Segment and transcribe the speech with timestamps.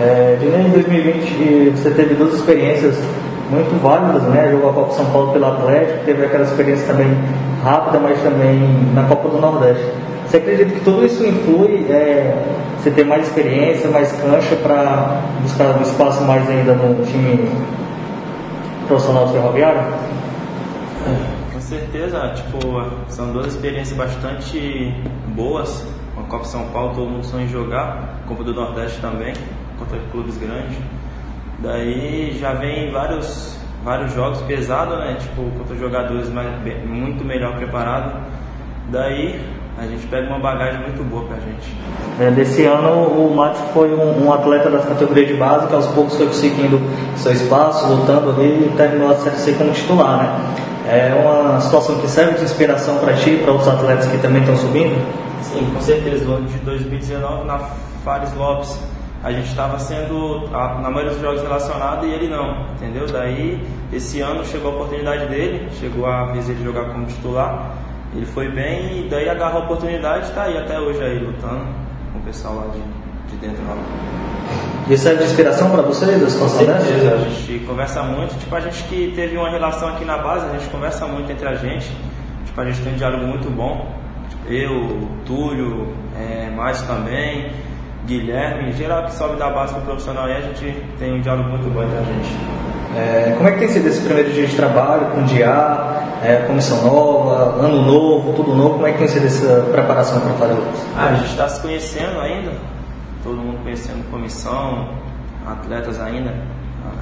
[0.00, 2.96] É, em 2020 você teve duas experiências
[3.50, 4.50] muito válidas, né?
[4.50, 7.08] Jogou a Copa São Paulo pelo Atlético, teve aquela experiência também
[7.62, 8.58] rápida, mas também
[8.94, 9.84] na Copa do Nordeste.
[10.26, 12.34] Você acredita que tudo isso influi, é,
[12.78, 17.50] você ter mais experiência, mais cancha para buscar um espaço mais ainda no time
[18.86, 19.80] profissional ferroviário?
[21.06, 22.58] É, com certeza, tipo,
[23.08, 24.94] são duas experiências bastante
[25.34, 25.84] boas.
[26.16, 29.34] A Copa São Paulo todo mundo sonha em jogar, Copa do Nordeste também,
[29.80, 30.78] contra clubes grandes.
[31.58, 35.16] Daí já vem vários, vários jogos pesados, né?
[35.18, 36.48] Tipo, contra jogadores mais,
[36.86, 38.12] muito melhor preparados.
[38.90, 39.40] Daí
[39.78, 41.74] a gente pega uma bagagem muito boa pra gente.
[42.18, 45.86] É, desse ano o Matos foi um, um, atleta das categorias de base que aos
[45.88, 46.80] poucos foi conseguindo
[47.16, 50.54] seu espaço, lutando ali e terminou a Série C como titular, né?
[50.86, 54.40] É uma situação que serve de inspiração para ti e para outros atletas que também
[54.40, 55.00] estão subindo?
[55.42, 56.24] Sim, com certeza.
[56.24, 57.58] No ano de 2019, na
[58.04, 58.78] Fares Lopes,
[59.22, 63.06] a gente estava sendo, na maioria dos jogos, relacionado e ele não, entendeu?
[63.06, 67.76] Daí, esse ano chegou a oportunidade dele, chegou a vez ele jogar como titular,
[68.14, 71.66] ele foi bem e daí agarrou a oportunidade e está aí até hoje aí lutando
[72.12, 73.76] com o pessoal lá de, de dentro lá.
[74.88, 77.14] Isso é de inspiração para vocês, a situação dessa?
[77.14, 80.58] A gente conversa muito, tipo, a gente que teve uma relação aqui na base, a
[80.58, 81.94] gente conversa muito entre a gente,
[82.46, 83.94] tipo, a gente tem um diálogo muito bom,
[84.30, 87.52] tipo, eu, Túlio, é, Márcio também,
[88.06, 91.50] Guilherme, geral que sobe da base para o profissional aí, a gente tem um diálogo
[91.50, 92.60] muito bom entre a gente.
[92.96, 96.44] É, como é que tem sido esse primeiro dia de trabalho com o DIA, é,
[96.46, 98.74] comissão nova, ano novo, tudo novo?
[98.74, 100.60] Como é que tem sido essa preparação para fazer
[100.96, 102.52] ah, A gente está se conhecendo ainda,
[103.22, 104.88] todo mundo conhecendo comissão,
[105.46, 106.34] atletas ainda.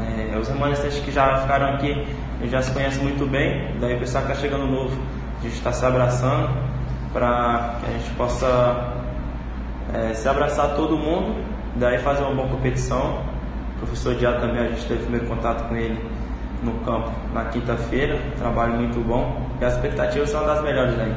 [0.00, 2.06] É, os remanescentes que já ficaram aqui
[2.44, 4.96] já se conhecem muito bem, daí o pessoal que está chegando novo,
[5.40, 6.50] a gente está se abraçando
[7.12, 8.92] para que a gente possa
[9.94, 11.36] é, se abraçar todo mundo,
[11.76, 13.18] daí fazer uma boa competição.
[13.76, 15.98] O professor Diado também, a gente teve o primeiro contato com ele
[16.62, 21.12] no campo na quinta-feira, trabalho muito bom e as expectativas são das melhores aí.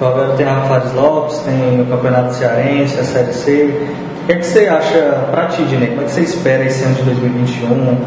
[0.00, 3.64] O Alberto tem a Fares Lopes, tem o Campeonato Cearense, a Série C.
[4.22, 5.88] O que, é que você acha para ti, Dinei?
[5.88, 7.98] Como é que você espera esse ano de 2021?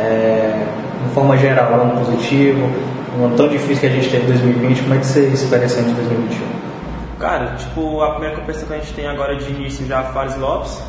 [0.00, 0.66] É,
[1.06, 2.70] de forma geral, um ano positivo,
[3.18, 5.64] um ano tão difícil que a gente teve em 2020, como é que você espera
[5.64, 6.69] esse ano de 2021?
[7.20, 10.04] Cara, tipo, a primeira competição que a gente tem agora de início já é a
[10.04, 10.82] Fares Lopes.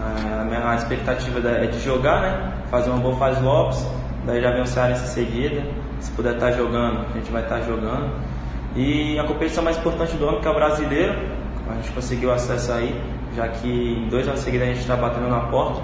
[0.00, 2.52] A minha expectativa é de jogar, né?
[2.70, 3.86] Fazer uma boa Fares Lopes.
[4.24, 5.62] Daí já vem o Cearense em seguida.
[6.00, 8.10] Se puder estar tá jogando, a gente vai estar tá jogando.
[8.74, 11.18] E a competição mais importante do ano, que é o brasileiro.
[11.68, 12.98] A gente conseguiu acesso aí,
[13.36, 15.82] já que em dois anos seguidos a gente está batendo na porta.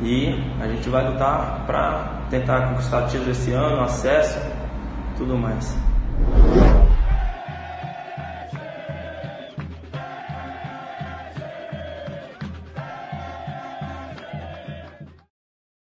[0.00, 4.40] E a gente vai lutar para tentar conquistar títulos esse ano, acesso,
[5.18, 5.76] tudo mais.